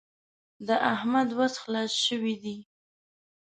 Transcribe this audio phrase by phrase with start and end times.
[0.67, 2.57] د احمد وس خلاص شوی دی.